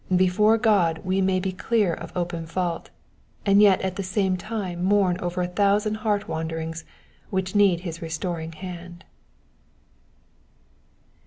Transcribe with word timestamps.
Before 0.15 0.57
God 0.57 1.01
we 1.03 1.21
may 1.21 1.39
be 1.39 1.51
clear 1.51 1.93
of 1.93 2.11
open 2.17 2.47
fault 2.47 2.89
and 3.45 3.61
yet 3.61 3.79
at 3.81 3.97
the 3.97 4.01
same 4.03 4.35
time 4.35 4.83
mourn 4.83 5.19
over 5.19 5.43
a 5.43 5.47
thousand 5.47 5.93
heart 5.97 6.25
wandenngs 6.27 6.85
which 7.29 7.53
need 7.53 7.81
his 7.81 8.01
restoring 8.01 8.53
hand. 8.53 9.05